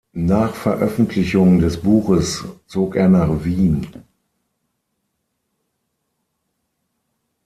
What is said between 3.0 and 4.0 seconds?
nach Wien.